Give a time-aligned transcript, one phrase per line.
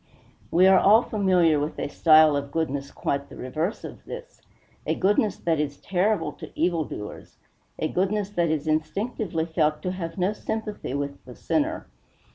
[0.49, 4.41] We are all familiar with a style of goodness quite the reverse of this
[4.87, 7.37] a goodness that is terrible to evil doers
[7.77, 11.85] a goodness that is instinctively felt to have no sympathy with the sinner.